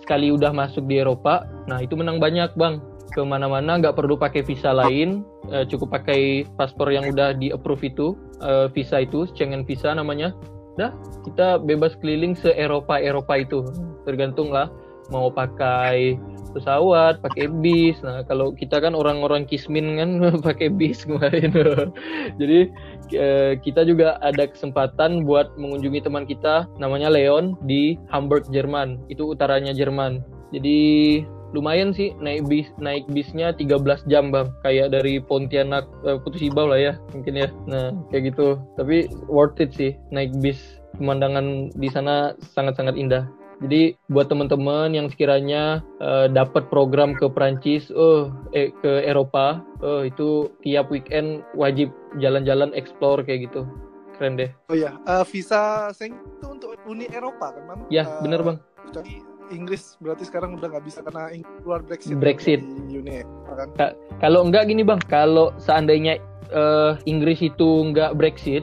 [0.00, 2.82] Sekali udah masuk di Eropa, nah itu menang banyak bang.
[3.10, 5.22] Ke mana-mana nggak perlu pakai visa lain,
[5.70, 10.34] cukup pakai paspor yang udah di approve itu, uh, visa itu, Schengen visa namanya.
[10.78, 10.94] Dah
[11.26, 13.64] kita bebas keliling se Eropa Eropa itu.
[14.08, 14.72] Tergantung lah
[15.10, 16.16] mau pakai
[16.50, 17.98] pesawat pakai bis.
[18.02, 20.10] Nah kalau kita kan orang-orang kismin kan
[20.46, 21.54] pakai bis kemarin.
[22.40, 22.60] Jadi
[23.14, 28.98] eh, kita juga ada kesempatan buat mengunjungi teman kita namanya Leon di Hamburg Jerman.
[29.08, 30.22] Itu utaranya Jerman.
[30.50, 31.22] Jadi
[31.52, 36.70] lumayan sih naik bis naik bisnya 13 jam bang kayak dari Pontianak uh, Putus Ibau
[36.70, 40.58] lah ya mungkin ya nah kayak gitu tapi worth it sih naik bis
[40.98, 43.26] pemandangan di sana sangat-sangat indah
[43.60, 50.00] jadi buat teman-teman yang sekiranya uh, dapat program ke Prancis, oh eh, ke Eropa, oh
[50.00, 53.68] itu tiap weekend wajib jalan-jalan explore kayak gitu.
[54.16, 54.48] Keren deh.
[54.72, 57.80] Oh ya, uh, visa Schengen itu untuk Uni Eropa kan, Bang?
[57.92, 58.58] Ya, uh, bener Bang.
[59.50, 61.30] Inggris berarti sekarang udah nggak bisa karena
[61.62, 62.14] keluar Brexit.
[62.16, 62.60] Brexit.
[62.88, 63.68] Uni kan?
[63.76, 63.86] Ka
[64.22, 66.16] kalau enggak gini bang, kalau seandainya
[66.54, 68.62] uh, Inggris itu nggak Brexit,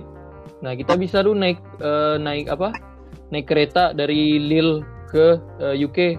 [0.63, 2.71] nah kita bisa tuh naik uh, naik apa?
[3.29, 6.15] Naik kereta dari Lille ke uh, eh, UK.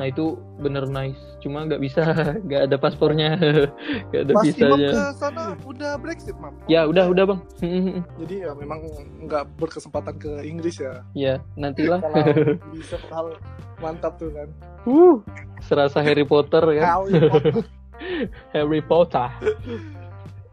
[0.00, 1.29] Nah itu bener nice.
[1.40, 2.04] Cuma nggak bisa,
[2.46, 3.36] nggak ada paspornya,
[4.12, 4.90] nggak ada Mas visanya.
[4.92, 6.54] ke sana udah Brexit, Mam?
[6.68, 7.40] Ya udah udah bang.
[8.20, 8.84] Jadi ya memang
[9.24, 11.00] nggak berkesempatan ke Inggris ya?
[11.16, 12.00] Ya nantilah.
[12.04, 13.36] Kalau bisa hal
[13.80, 14.48] mantap tuh kan
[14.84, 15.16] uh
[15.64, 17.64] serasa Harry Potter ya Harry Potter,
[18.52, 19.28] Harry Potter.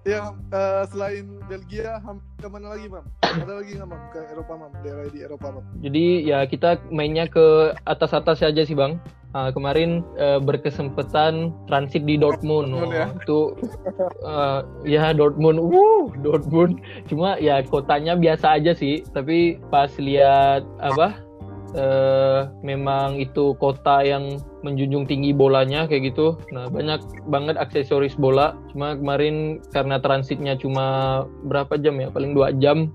[0.08, 2.00] Ya uh, selain Belgia
[2.40, 3.04] ke mana lagi mam?
[3.20, 4.02] Ada lagi nggak mam?
[4.16, 4.72] Ke Eropa mam?
[4.80, 5.64] Daerah di Eropa mam?
[5.84, 8.96] Jadi ya kita mainnya ke atas atas aja sih bang.
[9.36, 13.06] Uh, kemarin uh, berkesempatan transit di Dortmund, Dortmund ya.
[13.12, 13.40] oh, itu
[14.24, 15.60] uh, ya Dortmund.
[15.60, 16.80] Uh Dortmund.
[17.12, 19.04] Cuma ya kotanya biasa aja sih.
[19.12, 21.27] Tapi pas lihat apa
[21.76, 26.40] uh, memang itu kota yang menjunjung tinggi bolanya kayak gitu.
[26.54, 28.56] Nah banyak banget aksesoris bola.
[28.72, 32.08] Cuma kemarin karena transitnya cuma berapa jam ya?
[32.14, 32.94] Paling dua jam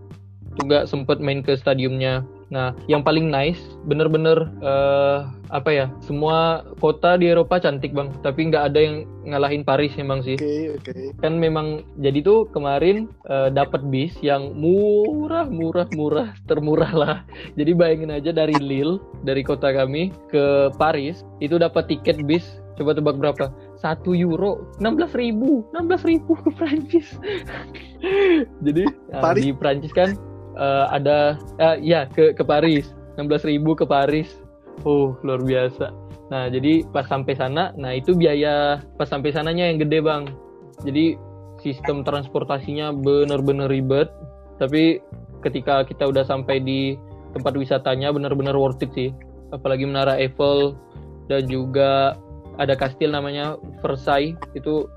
[0.60, 2.24] juga sempet main ke stadiumnya.
[2.52, 5.86] Nah, yang paling nice, bener-bener uh, apa ya?
[6.04, 10.36] Semua kota di Eropa cantik bang, tapi nggak ada yang ngalahin Paris emang sih.
[10.36, 10.92] Oke okay, oke.
[10.92, 11.08] Okay.
[11.24, 17.16] Kan memang jadi tuh kemarin uh, dapat bis yang murah, murah, murah, termurah lah.
[17.58, 22.60] Jadi bayangin aja dari Lille, dari kota kami ke Paris, itu dapat tiket bis.
[22.76, 23.52] Coba tebak berapa?
[23.80, 27.16] Satu euro, enam belas ribu, enam belas ribu ke Prancis.
[28.64, 30.16] jadi uh, di Prancis kan
[30.62, 32.94] uh, ada uh, ya ke ke Paris.
[33.18, 34.38] 16.000 ke Paris.
[34.86, 35.90] Oh luar biasa.
[36.30, 40.24] Nah jadi pas sampai sana nah itu biaya pas sampai sananya yang gede bang.
[40.86, 41.18] Jadi
[41.60, 44.08] sistem transportasinya bener-bener ribet.
[44.56, 45.02] Tapi
[45.42, 46.94] ketika kita udah sampai di
[47.34, 49.10] tempat wisatanya bener-bener worth it sih.
[49.52, 50.78] Apalagi menara Eiffel
[51.28, 52.16] dan juga
[52.56, 54.38] ada kastil namanya Versailles.
[54.56, 54.88] Itu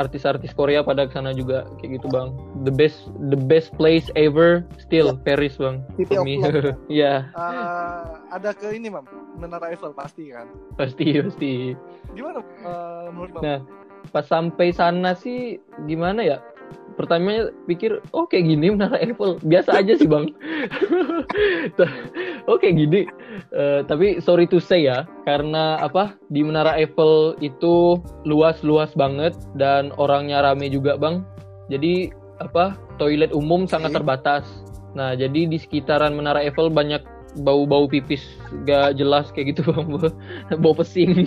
[0.00, 2.32] artis-artis Korea pada ke sana juga kayak gitu bang.
[2.64, 5.24] The best the best place ever still yeah.
[5.24, 5.84] Paris bang.
[6.00, 9.04] City of Love ya uh, ada ke ini mam
[9.36, 10.48] Menara Eiffel pasti kan?
[10.76, 11.76] Pasti pasti.
[12.12, 13.60] Gimana uh, menurut nah
[14.10, 16.38] pas sampai sana sih gimana ya
[16.94, 19.40] pertamanya pikir oh kayak gini menara Eiffel.
[19.42, 20.30] Biasa aja sih bang.
[22.48, 23.08] Oke oh, gini.
[23.52, 29.36] Uh, tapi sorry to say ya karena apa di menara Eiffel itu luas luas banget
[29.56, 31.24] dan orangnya rame juga bang.
[31.72, 34.44] Jadi apa toilet umum sangat terbatas.
[34.92, 37.00] Nah jadi di sekitaran menara Eiffel banyak
[37.40, 38.22] bau-bau pipis.
[38.68, 39.88] Gak jelas kayak gitu bang.
[40.60, 41.26] Bau pesing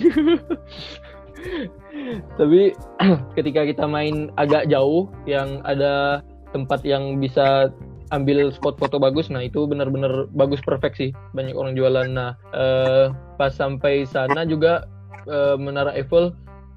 [2.38, 2.72] tapi
[3.38, 6.22] ketika kita main agak jauh yang ada
[6.54, 7.70] tempat yang bisa
[8.14, 11.10] ambil spot foto bagus nah itu benar-benar bagus perfect sih.
[11.34, 12.08] Banyak orang jualan.
[12.10, 14.86] Nah eh, pas sampai sana juga
[15.26, 16.32] eh, menara Eiffel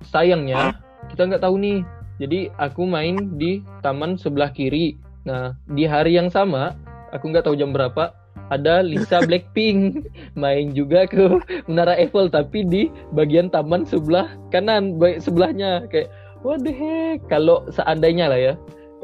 [0.06, 0.78] sayangnya
[1.14, 1.80] kita nggak tahu nih.
[2.20, 4.98] Jadi aku main di taman sebelah kiri.
[5.24, 6.76] Nah di hari yang sama
[7.14, 8.12] aku nggak tahu jam berapa
[8.50, 10.10] ada Lisa Blackpink.
[10.40, 15.86] Main juga ke Menara Eiffel tapi di bagian taman sebelah kanan sebelahnya.
[15.90, 16.10] Kayak
[16.46, 17.22] what the heck?
[17.30, 18.54] Kalau seandainya lah ya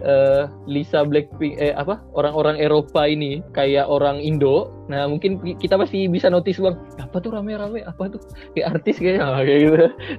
[0.03, 6.11] uh, Lisa Blackpink eh apa orang-orang Eropa ini kayak orang Indo nah mungkin kita pasti
[6.11, 7.85] bisa notice bang apa tuh rame-rame?
[7.87, 8.19] Apa tuh?
[8.53, 9.75] Kayak artis kayaknya kayak gitu.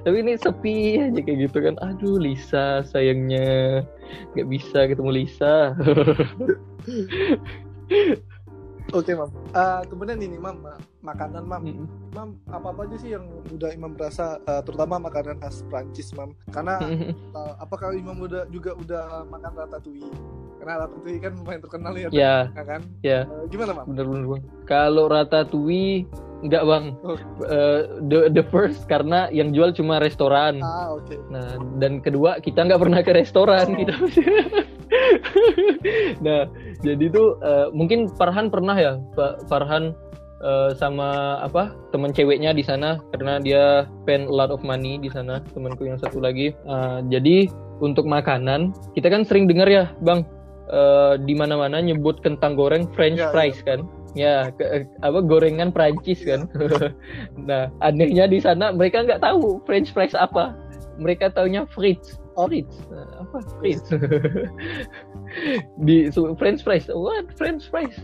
[0.07, 1.75] Tapi ini sepi aja kayak gitu kan.
[1.85, 3.85] Aduh Lisa sayangnya.
[4.33, 5.75] Nggak bisa ketemu Lisa
[8.95, 9.27] Oke, Mam.
[9.51, 10.63] Uh, kemudian ini, Mam,
[11.03, 11.61] makanan, Mam.
[11.63, 11.87] Mm -hmm.
[12.15, 16.31] Mam, apa apa aja sih yang udah Imam berasa, uh, terutama makanan khas Prancis, Mam?
[16.55, 16.79] Karena
[17.37, 20.07] uh, apakah Imam udah juga udah makan ratatouille?
[20.63, 22.41] Karena ratatouille kan lumayan terkenal ya, yeah.
[22.55, 22.81] kan?
[23.03, 23.11] Ya.
[23.11, 23.23] Yeah.
[23.27, 23.85] Uh, gimana, Mam?
[23.91, 24.43] Bener-bener, Bang.
[24.63, 26.93] Kalau ratatouille Enggak bang,
[27.49, 27.81] uh,
[28.13, 30.61] the the first karena yang jual cuma restoran.
[30.61, 31.09] Ah oke.
[31.09, 31.17] Okay.
[31.33, 33.77] Nah dan kedua kita nggak pernah ke restoran oh.
[33.81, 33.95] gitu.
[36.25, 36.47] nah
[36.81, 39.95] jadi tuh uh, mungkin Farhan pernah ya, Pak Farhan
[40.41, 43.63] uh, sama apa teman ceweknya di sana karena dia
[44.03, 46.53] spend a lot of money di sana temanku yang satu lagi.
[46.67, 47.49] Uh, jadi
[47.81, 50.25] untuk makanan kita kan sering dengar ya bang
[50.73, 53.67] uh, di mana-mana nyebut kentang goreng French yeah, fries yeah.
[53.67, 53.79] kan?
[54.17, 56.49] Ya ke, apa gorengan Prancis kan?
[57.49, 60.57] Nah anehnya di sana mereka nggak tahu French fries apa.
[60.97, 62.47] Mereka taunya fritz oh.
[63.25, 63.37] apa?
[63.59, 63.89] Fritz.
[65.87, 66.87] Di French fries.
[66.87, 67.33] What?
[67.35, 67.97] French fries?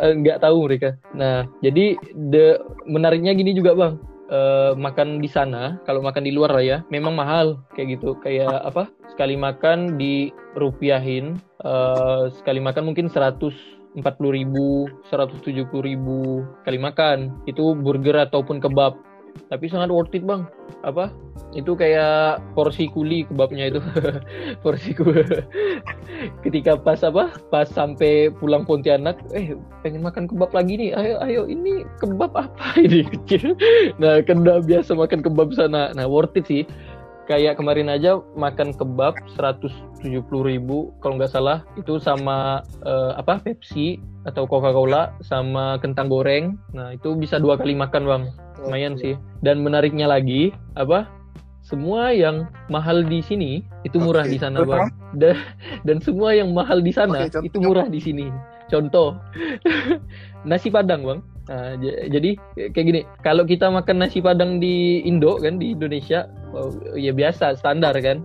[0.00, 0.96] Eh, nggak tahu mereka.
[1.12, 1.94] Nah jadi
[2.32, 3.94] the menariknya gini juga bang.
[4.30, 7.60] Uh, makan di sana kalau makan di luar lah ya memang mahal.
[7.76, 8.16] Kayak gitu.
[8.24, 8.88] Kayak apa?
[9.12, 17.42] Sekali makan di rupiahin uh, sekali makan mungkin 100 40 ribu, 170 ribu kali makan.
[17.50, 18.94] Itu burger ataupun kebab.
[19.50, 20.46] Tapi sangat worth it bang.
[20.86, 21.10] Apa?
[21.50, 23.80] Itu kayak porsi kuli kebabnya itu.
[24.64, 25.26] porsi kuli.
[26.46, 27.34] Ketika pas apa?
[27.50, 30.90] Pas sampai pulang Pontianak, eh pengen makan kebab lagi nih.
[30.94, 33.58] Ayo, ayo ini kebab apa ini kecil.
[33.98, 35.90] Nah udah biasa makan kebab sana.
[35.98, 36.62] Nah worth it sih
[37.30, 40.02] kayak kemarin aja makan kebab 170
[40.42, 46.90] ribu kalau nggak salah itu sama uh, apa Pepsi atau Coca-Cola sama kentang goreng nah
[46.90, 48.22] itu bisa dua kali makan bang
[48.62, 49.02] lumayan okay.
[49.02, 51.08] sih dan menariknya lagi apa
[51.60, 54.34] semua yang mahal di sini itu murah okay.
[54.34, 55.36] di sana bang dan,
[55.86, 58.26] dan semua yang mahal di sana okay, itu murah di sini
[58.68, 59.16] contoh
[60.48, 61.20] nasi padang bang
[61.50, 66.70] Nah, jadi kayak gini, kalau kita makan nasi padang di Indo kan di Indonesia, oh,
[66.94, 68.22] ya biasa standar kan.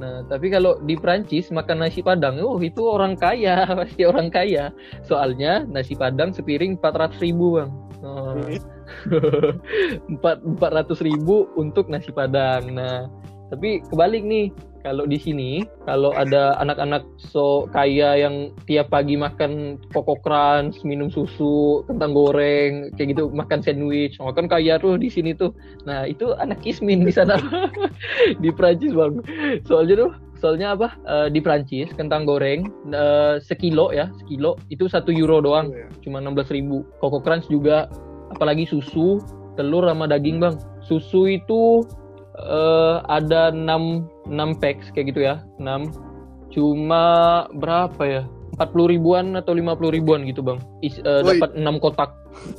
[0.00, 4.72] Nah, tapi kalau di Prancis makan nasi padang, oh itu orang kaya, pasti orang kaya.
[5.04, 7.70] Soalnya nasi padang sepiring 400 ribu bang.
[8.02, 8.34] Oh.
[10.10, 12.74] Empat empat ratus ribu untuk nasi padang.
[12.74, 13.06] Nah,
[13.48, 14.50] tapi kebalik nih,
[14.82, 21.08] kalau di sini kalau ada anak-anak so kaya yang tiap pagi makan koko crunch minum
[21.08, 25.54] susu kentang goreng kayak gitu makan sandwich oh kan kaya tuh di sini tuh
[25.86, 27.38] nah itu anak kismin di sana
[28.42, 29.22] di Prancis bang
[29.64, 30.12] soalnya tuh
[30.42, 30.98] soalnya apa?
[31.06, 35.70] Uh, di Prancis kentang goreng uh, sekilo ya sekilo itu satu euro doang.
[35.70, 35.86] Oh, ya.
[36.02, 36.82] cuma enam belas ribu.
[36.98, 37.86] Koko crunch juga
[38.34, 39.22] apalagi susu
[39.54, 40.58] telur sama daging bang.
[40.82, 41.86] Susu itu
[42.42, 45.94] uh, ada 6 6 packs kayak gitu ya 6
[46.52, 47.02] cuma
[47.56, 48.22] berapa ya?
[48.60, 50.60] 40 ribuan atau 50 ribuan gitu bang.
[50.84, 52.12] Is, uh, dapat 6 kotak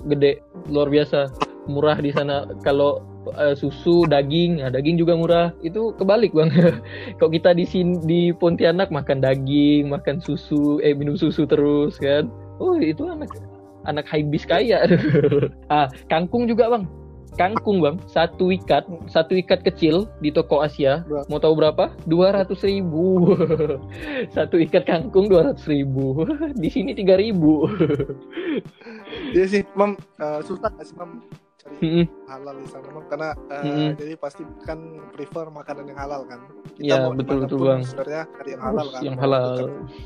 [0.09, 0.41] gede.
[0.71, 1.29] Luar biasa.
[1.69, 2.49] Murah di sana.
[2.65, 4.59] Kalau uh, susu daging.
[4.59, 5.47] Nah daging juga murah.
[5.63, 6.51] Itu kebalik bang.
[7.17, 12.27] Kalau kita di sini di Pontianak makan daging makan susu eh minum susu terus kan?
[12.59, 13.31] Oh itu anak
[13.87, 14.83] anak high bis kaya.
[15.73, 16.83] Ah kangkung juga bang.
[17.33, 17.97] Kangkung bang.
[18.05, 21.01] Satu ikat satu ikat kecil di toko Asia.
[21.07, 21.25] Berapa?
[21.31, 21.85] mau tahu berapa?
[22.05, 23.33] dua ratus ribu.
[24.35, 26.29] Satu ikat kangkung dua ratus ribu.
[26.53, 27.65] Di sini tiga ribu.
[29.33, 29.97] Iya sih, mam.
[30.21, 31.25] Uh, susah nggak sih mam
[31.63, 32.05] cari mm-hmm.
[32.27, 33.89] halal di sana karena uh, mm-hmm.
[33.95, 34.79] jadi pasti kan
[35.15, 36.39] prefer makanan yang halal kan.
[36.75, 37.81] Kita ya, mau betul betul bang.
[37.87, 39.01] Sebenarnya cari yang halal kan.
[39.01, 39.51] Yang halal.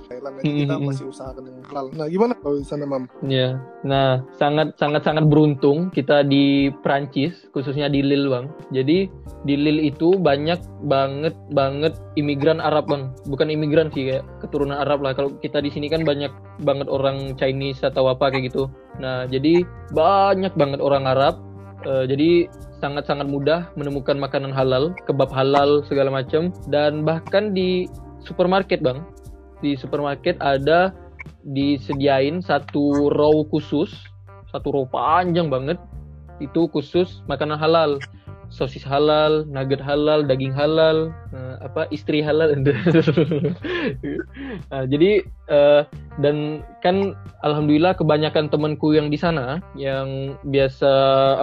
[0.06, 0.60] Thailand mm-hmm.
[0.62, 1.86] kita masih usahakan yang halal.
[1.98, 3.04] Nah gimana kalau di sana mam?
[3.26, 8.46] Ya, nah sangat sangat sangat beruntung kita di Prancis khususnya di Lille bang.
[8.70, 9.10] Jadi
[9.46, 13.10] di Lille itu banyak banget banget imigran Arab bang.
[13.26, 15.17] Bukan imigran sih kayak keturunan Arab lah.
[15.17, 16.30] Kalau kita di sini kan banyak
[16.62, 18.70] banget orang Chinese atau apa kayak gitu.
[18.98, 21.48] Nah jadi banyak banget orang Arab
[21.86, 22.50] Uh, jadi
[22.82, 26.50] sangat-sangat mudah menemukan makanan halal, kebab halal segala macam.
[26.67, 27.86] Dan bahkan di
[28.26, 29.06] supermarket bang,
[29.62, 30.91] di supermarket ada
[31.46, 33.93] disediain satu row khusus,
[34.50, 35.78] satu row panjang banget
[36.41, 37.98] itu khusus makanan halal
[38.50, 42.56] sosis halal, nugget halal, daging halal, uh, apa istri halal.
[44.72, 45.84] nah, jadi uh,
[46.24, 50.92] dan kan alhamdulillah kebanyakan temanku yang di sana yang biasa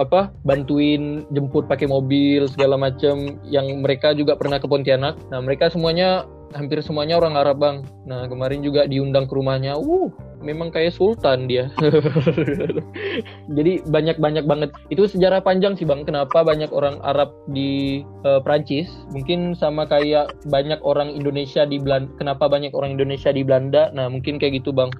[0.01, 5.15] apa bantuin jemput pakai mobil segala macam yang mereka juga pernah ke Pontianak.
[5.29, 7.77] Nah, mereka semuanya hampir semuanya orang Arab bang.
[8.05, 9.79] Nah kemarin juga diundang ke rumahnya.
[9.79, 11.73] Uh, memang kayak sultan dia.
[13.57, 14.69] Jadi banyak-banyak banget.
[14.93, 16.05] Itu sejarah panjang sih bang.
[16.05, 18.91] Kenapa banyak orang Arab di uh, Prancis?
[19.09, 22.11] Mungkin sama kayak banyak orang Indonesia di Belanda.
[22.21, 23.89] Kenapa banyak orang Indonesia di Belanda?
[23.95, 24.93] Nah mungkin kayak gitu bang.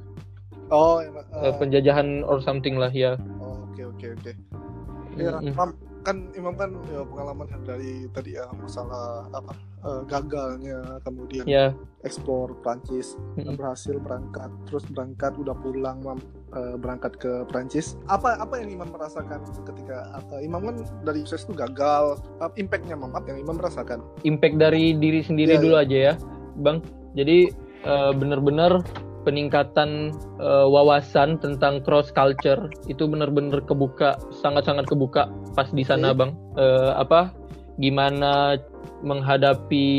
[0.74, 0.98] Oh,
[1.38, 3.22] uh, penjajahan or something lah ya.
[3.38, 4.32] Oh, oke oke oke.
[6.06, 11.74] Kan Imam kan ya, pengalaman dari tadi ya masalah apa uh, gagalnya kemudian yeah.
[12.06, 13.58] ekspor Prancis mm-hmm.
[13.58, 19.46] berhasil berangkat terus berangkat udah pulang uh, berangkat ke Prancis apa apa yang Imam merasakan
[19.66, 24.62] ketika uh, Imam kan dari sukses itu gagal uh, impactnya Imam yang Imam merasakan impact
[24.62, 25.86] dari diri sendiri yeah, dulu yeah.
[25.86, 26.14] aja ya
[26.62, 26.78] Bang
[27.18, 27.50] jadi
[27.86, 28.86] uh, benar-benar
[29.26, 36.38] peningkatan uh, wawasan tentang cross culture itu benar-benar kebuka sangat-sangat kebuka pas di sana bang.
[36.54, 37.34] Uh, apa
[37.82, 38.56] gimana
[39.04, 39.90] menghadapi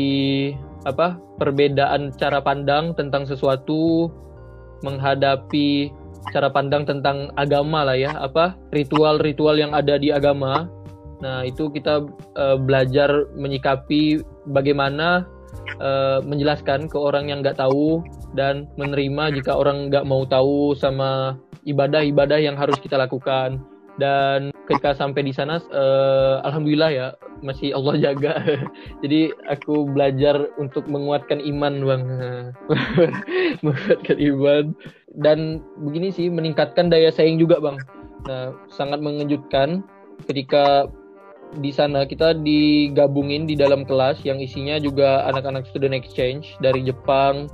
[0.87, 4.09] apa perbedaan cara pandang tentang sesuatu
[4.81, 5.91] menghadapi
[6.31, 10.67] cara pandang tentang agama lah ya apa ritual-ritual yang ada di agama.
[11.17, 12.05] Nah itu kita
[12.37, 14.21] uh, belajar menyikapi
[14.53, 15.25] bagaimana
[15.79, 21.37] uh, menjelaskan ke orang yang nggak tahu dan menerima jika orang nggak mau tahu sama
[21.67, 23.61] ibadah-ibadah yang harus kita lakukan.
[23.97, 27.07] Dan ketika sampai di sana uh, alhamdulillah ya
[27.41, 28.33] masih Allah jaga.
[29.01, 32.03] Jadi aku belajar untuk menguatkan iman bang.
[33.65, 34.65] Menguatkan iman.
[35.17, 37.77] Dan begini sih meningkatkan daya saing juga bang.
[38.29, 39.81] Nah sangat mengejutkan
[40.29, 40.85] ketika
[41.57, 47.47] di sana kita digabungin di dalam kelas yang isinya juga anak-anak student exchange dari Jepang,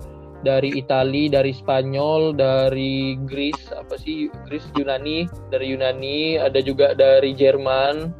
[0.43, 7.31] dari Itali, dari Spanyol, dari Greece, apa sih Greece Yunani, dari Yunani, ada juga dari
[7.31, 8.11] Jerman.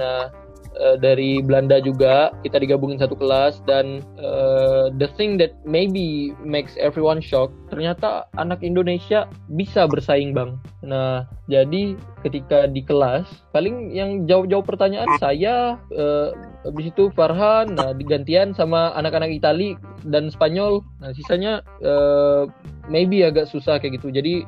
[0.00, 0.32] Nah,
[0.80, 6.76] uh, dari Belanda juga kita digabungin satu kelas dan uh, the thing that maybe makes
[6.80, 10.60] everyone shock ternyata anak Indonesia bisa bersaing bang.
[10.84, 16.30] Nah jadi ketika di kelas paling yang jauh-jauh pertanyaan saya uh,
[16.66, 19.74] habis itu Farhan nah digantian sama anak-anak Itali
[20.06, 20.84] dan Spanyol.
[21.00, 22.46] Nah sisanya uh,
[22.86, 24.12] maybe agak susah kayak gitu.
[24.12, 24.46] Jadi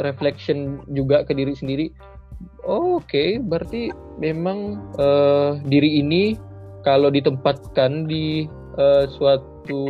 [0.00, 1.88] reflection juga ke diri sendiri
[2.66, 3.30] Oh, Oke, okay.
[3.38, 6.34] berarti memang uh, diri ini
[6.82, 9.84] kalau ditempatkan di uh, suatu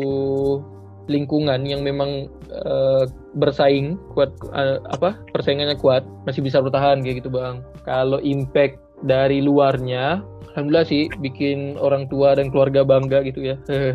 [1.06, 3.06] lingkungan yang memang uh,
[3.38, 7.62] bersaing kuat uh, apa persaingannya kuat masih bisa bertahan kayak gitu bang.
[7.86, 13.56] Kalau impact dari luarnya, alhamdulillah sih bikin orang tua dan keluarga bangga gitu ya.
[13.70, 13.94] uh,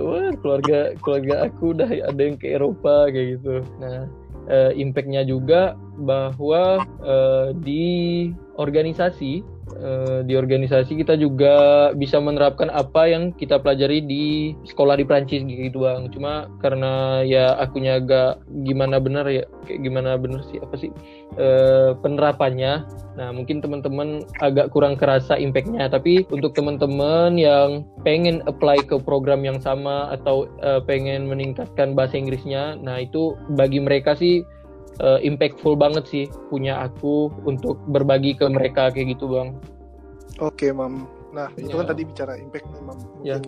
[0.06, 3.60] wah keluarga keluarga aku udah ada yang ke Eropa kayak gitu.
[3.82, 4.06] Nah
[4.48, 13.08] uh, impactnya juga bahwa uh, di organisasi uh, di organisasi kita juga bisa menerapkan apa
[13.08, 16.08] yang kita pelajari di sekolah di Prancis gitu bang.
[16.12, 20.90] Cuma karena ya akunya agak gimana benar ya kayak gimana benar sih apa sih
[21.40, 22.84] uh, penerapannya.
[23.14, 29.46] Nah mungkin teman-teman agak kurang kerasa impactnya tapi untuk teman-teman yang pengen apply ke program
[29.46, 34.42] yang sama atau uh, pengen meningkatkan bahasa Inggrisnya nah itu bagi mereka sih
[35.00, 39.48] uh, impactful banget sih punya aku untuk berbagi ke mereka kayak gitu bang.
[40.42, 41.06] Oke okay, mam.
[41.34, 41.66] Nah ya.
[41.66, 42.98] itu kan tadi bicara impact nih mam.
[43.22, 43.38] Mungkin ya.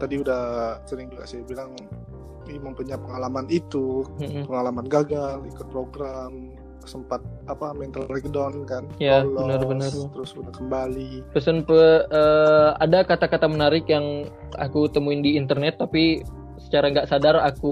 [0.00, 0.42] tadi udah
[0.88, 1.74] sering juga sih bilang
[2.48, 4.48] Imam punya pengalaman itu, mm-hmm.
[4.48, 6.56] pengalaman gagal ikut program
[6.88, 7.20] sempat
[7.52, 13.84] apa mental breakdown kan ya benar-benar terus udah kembali pesan pe, uh, ada kata-kata menarik
[13.92, 14.24] yang
[14.56, 16.24] aku temuin di internet tapi
[16.56, 17.70] secara nggak sadar aku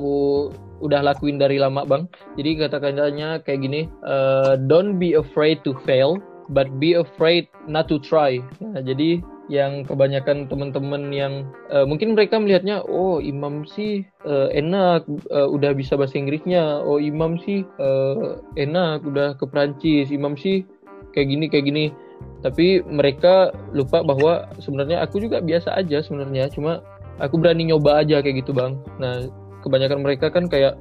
[0.80, 2.04] udah lakuin dari lama bang.
[2.36, 6.20] Jadi kata-katanya kayak gini uh, don't be afraid to fail
[6.52, 8.38] but be afraid not to try.
[8.62, 15.06] Nah, jadi yang kebanyakan teman-teman yang uh, mungkin mereka melihatnya oh imam sih uh, enak
[15.30, 16.82] uh, udah bisa bahasa Inggrisnya.
[16.82, 20.66] Oh imam sih uh, enak udah ke Prancis imam sih
[21.14, 21.86] kayak gini kayak gini.
[22.42, 26.50] Tapi mereka lupa bahwa sebenarnya aku juga biasa aja sebenarnya.
[26.50, 26.82] Cuma
[27.22, 28.82] aku berani nyoba aja kayak gitu bang.
[28.98, 29.30] Nah
[29.66, 30.78] kebanyakan mereka kan kayak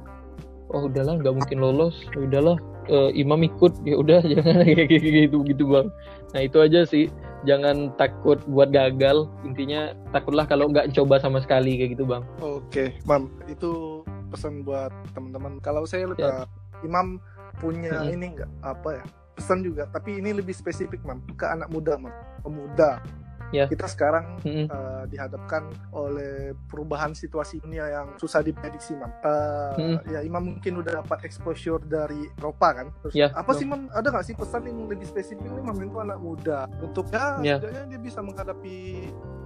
[0.70, 1.98] oh udahlah nggak mungkin lolos.
[2.14, 3.74] Ya udahlah uh, imam ikut.
[3.82, 5.90] Ya udah jangan kayak gitu gitu bang.
[6.34, 7.10] Nah itu aja sih.
[7.44, 9.26] Jangan takut buat gagal.
[9.46, 12.22] Intinya takutlah kalau nggak coba sama sekali kayak gitu bang.
[12.38, 15.58] Oke mam itu pesan buat teman-teman.
[15.62, 16.46] Kalau saya lebih ya.
[16.86, 17.18] imam
[17.58, 18.14] punya hmm.
[18.14, 18.50] ini nggak?
[18.62, 19.04] Apa ya?
[19.36, 22.14] Pesan juga tapi ini lebih spesifik mam ke anak muda mam.
[22.42, 23.02] Pemuda
[23.50, 23.66] Ya.
[23.66, 24.66] kita sekarang Mm-mm.
[24.66, 29.10] eh, dihadapkan oleh perubahan situasi dunia yang susah diprediksi, Mam.
[29.22, 29.96] Eh, Mm.
[30.08, 32.86] Ya, Imam mungkin udah dapat exposure dari Eropa kan.
[33.02, 33.86] Terus Ya, apa sih, Mam?
[33.90, 35.78] Ada nggak sih pesan yang lebih spesifik nih, Mam?
[35.78, 37.56] Itu anak muda untuk ya, Ya.
[37.56, 38.76] setidaknya dia bisa menghadapi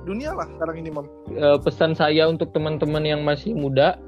[0.02, 1.06] dunia lah sekarang ini, Mam.
[1.28, 4.00] Eh, pesan saya untuk teman-teman yang masih muda,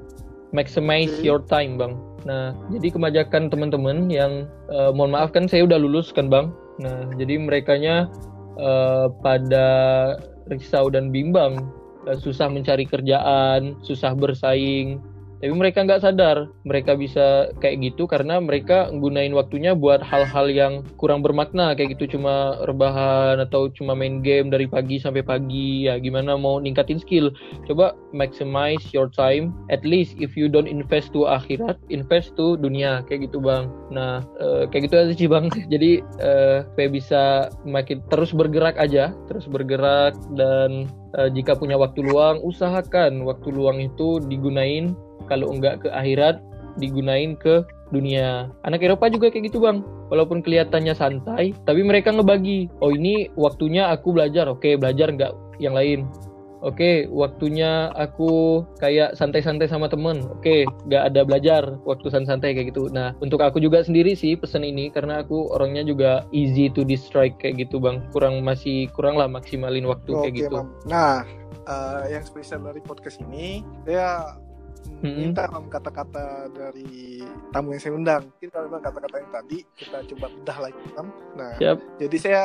[0.51, 1.25] maximize Oke.
[1.25, 1.97] your time, Bang.
[2.23, 6.53] Nah, jadi kebanyakan teman-teman yang eh, mohon maaf kan saya udah lulus kan, Bang.
[6.79, 8.09] Nah, jadi merekanya
[8.57, 9.67] eh, pada
[10.51, 11.57] risau dan bimbang,
[12.09, 14.99] eh, susah mencari kerjaan, susah bersaing.
[15.43, 20.87] Tapi mereka nggak sadar, mereka bisa kayak gitu karena mereka gunain waktunya buat hal-hal yang
[20.95, 21.75] kurang bermakna.
[21.75, 25.91] Kayak gitu cuma rebahan atau cuma main game dari pagi sampai pagi.
[25.91, 27.27] Ya gimana mau ningkatin skill?
[27.67, 29.51] Coba maximize your time.
[29.67, 33.03] At least if you don't invest to akhirat invest to dunia.
[33.11, 33.67] Kayak gitu bang.
[33.91, 35.51] Nah eh, kayak gitu aja sih bang.
[35.75, 35.99] Jadi
[36.71, 37.23] supaya bisa
[37.67, 39.11] makin terus bergerak aja.
[39.27, 40.87] Terus bergerak dan
[41.19, 44.95] eh, jika punya waktu luang usahakan waktu luang itu digunain
[45.27, 46.39] kalau enggak ke akhirat
[46.77, 47.61] digunain ke
[47.93, 53.29] dunia anak Eropa juga kayak gitu bang walaupun kelihatannya santai tapi mereka ngebagi oh ini
[53.37, 56.09] waktunya aku belajar oke belajar nggak yang lain
[56.63, 60.23] Oke, waktunya aku kayak santai-santai sama temen.
[60.31, 62.87] Oke, nggak ada belajar waktu santai kayak gitu.
[62.87, 67.35] Nah, untuk aku juga sendiri sih pesan ini karena aku orangnya juga easy to distract
[67.43, 67.99] kayak gitu, bang.
[68.15, 70.55] Kurang masih kurang lah maksimalin waktu kayak Oke, gitu.
[70.63, 70.67] Mam.
[70.87, 71.27] Nah,
[71.67, 74.39] eh, yang spesial dari podcast ini, saya
[74.87, 75.17] mm, Mm-mm.
[75.19, 78.23] minta kata-kata dari tamu yang saya undang.
[78.29, 81.07] Mungkin kalau memang kata-kata yang tadi kita coba bedah lagi, Mam.
[81.35, 81.77] Nah, Siap.
[81.99, 82.43] jadi saya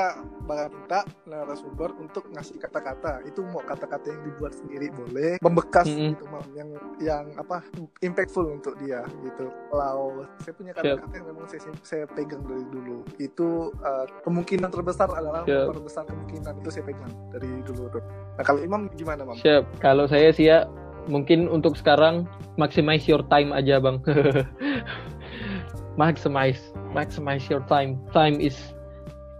[0.48, 3.22] bakal minta narasumber untuk ngasih kata-kata.
[3.28, 6.16] Itu mau kata-kata yang dibuat sendiri boleh, membekas Mm-mm.
[6.16, 6.46] gitu, Mam.
[6.54, 6.68] Yang
[7.02, 7.60] yang apa?
[8.02, 9.50] impactful untuk dia gitu.
[9.70, 13.02] Kalau saya punya kata-kata yang memang saya saya pegang dari dulu.
[13.18, 15.74] Itu eh, kemungkinan terbesar adalah Siap.
[15.74, 18.02] terbesar kemungkinan itu saya pegang dari dulu tuh.
[18.38, 19.36] Nah, kalau Imam gimana, Mam?
[19.38, 19.82] Siap.
[19.82, 20.64] Kalau saya sih ya
[21.08, 22.28] mungkin untuk sekarang
[22.60, 24.04] maximize your time aja, Bang.
[26.00, 26.60] maximize,
[26.94, 27.98] maximize your time.
[28.14, 28.54] Time is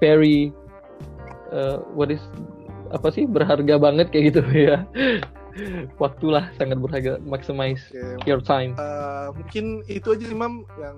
[0.03, 0.51] very
[1.55, 2.21] uh, what is
[2.89, 4.43] apa sih berharga banget kayak gitu
[4.73, 4.83] ya.
[5.97, 7.19] Waktulah sangat berharga.
[7.21, 8.75] Maximize Oke, your time.
[8.75, 10.97] Eh, mungkin itu aja Imam yang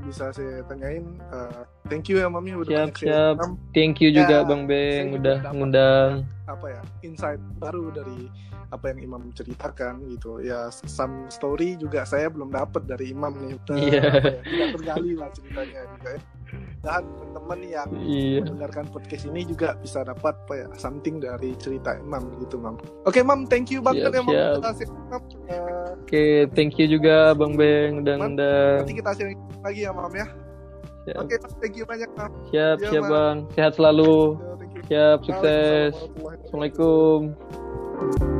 [0.00, 1.04] bisa saya tanyain.
[1.18, 3.36] Eh, thank you ya Mami udah Siap, siap.
[3.70, 6.12] Thank you juga Ya, Bang Beng udah dapat ngundang.
[6.48, 8.24] apa ya insight baru dari
[8.68, 13.52] apa yang Imam ceritakan gitu ya some story juga saya belum dapat dari Imam nih
[13.52, 14.02] apa ya,
[14.48, 16.20] tidak tergali lah ceritanya juga ya
[16.78, 18.40] dan teman-teman yang Iya.
[18.42, 23.20] mendengarkan podcast ini juga bisa dapat apa ya something dari cerita Imam gitu Mam oke
[23.20, 24.52] Mam thank you banget Siap, ya Mam siap.
[24.54, 25.22] Mam.
[25.46, 28.76] Eh, Oke, thank you juga Bang Beng udah Man, ngundang.
[28.80, 30.26] nanti kita share lagi ya Mam ya
[31.14, 33.12] oke thank you banyak Mam siap, Ya, siap Bang.
[33.12, 33.36] Bang.
[33.52, 34.36] Sehat selalu.
[34.36, 34.82] You.
[34.86, 35.92] Siap, sukses.
[35.92, 36.48] Wabarakatuh.
[36.48, 38.37] Assalamualaikum.